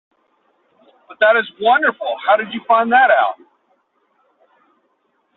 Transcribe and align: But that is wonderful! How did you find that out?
But 1.07 1.19
that 1.19 1.37
is 1.37 1.45
wonderful! 1.61 2.15
How 2.25 2.35
did 2.35 2.51
you 2.53 2.61
find 2.67 2.91
that 2.91 3.11
out? 3.11 3.35